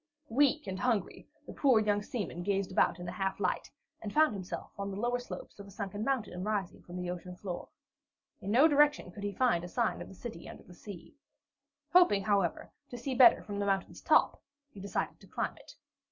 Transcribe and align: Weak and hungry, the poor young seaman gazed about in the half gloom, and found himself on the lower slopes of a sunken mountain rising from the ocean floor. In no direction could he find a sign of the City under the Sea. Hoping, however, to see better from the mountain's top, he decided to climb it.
Weak 0.29 0.65
and 0.65 0.79
hungry, 0.79 1.27
the 1.45 1.53
poor 1.53 1.79
young 1.79 2.01
seaman 2.01 2.41
gazed 2.41 2.71
about 2.71 2.97
in 2.97 3.05
the 3.05 3.11
half 3.11 3.37
gloom, 3.37 3.57
and 4.01 4.11
found 4.11 4.33
himself 4.33 4.71
on 4.79 4.89
the 4.89 4.99
lower 4.99 5.19
slopes 5.19 5.59
of 5.59 5.67
a 5.67 5.69
sunken 5.69 6.03
mountain 6.03 6.43
rising 6.43 6.81
from 6.81 6.97
the 6.97 7.11
ocean 7.11 7.35
floor. 7.35 7.69
In 8.41 8.49
no 8.49 8.67
direction 8.67 9.11
could 9.11 9.21
he 9.23 9.31
find 9.31 9.63
a 9.63 9.67
sign 9.67 10.01
of 10.01 10.07
the 10.09 10.15
City 10.15 10.49
under 10.49 10.63
the 10.63 10.73
Sea. 10.73 11.13
Hoping, 11.93 12.23
however, 12.23 12.71
to 12.89 12.97
see 12.97 13.13
better 13.13 13.43
from 13.43 13.59
the 13.59 13.67
mountain's 13.67 14.01
top, 14.01 14.41
he 14.71 14.79
decided 14.79 15.19
to 15.19 15.27
climb 15.27 15.55
it. 15.57 15.75